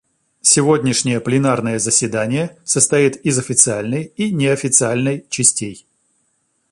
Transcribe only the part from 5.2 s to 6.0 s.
частей.